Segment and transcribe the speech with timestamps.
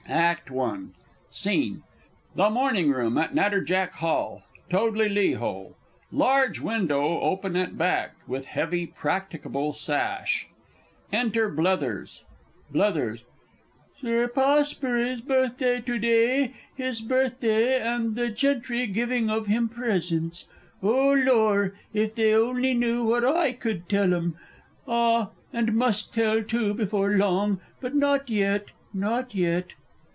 [0.13, 0.87] _ACT I.
[1.29, 1.83] SCENE
[2.35, 5.77] The Morning Room at Natterjack Hall, Toadley le Hole;
[6.11, 10.49] large window open at back, with heavy practicable sash.
[11.13, 12.25] Enter BLETHERS.
[12.73, 13.23] Blethers.
[14.01, 17.79] Sir Poshbury's birthday to day his birthday!
[17.81, 20.43] and the gentry giving of him presents.
[20.83, 21.75] Oh, Lor!
[21.93, 24.35] if they only knew what I could tell 'em!...
[24.85, 29.71] Ah, and must tell, too, before long but not yet not yet!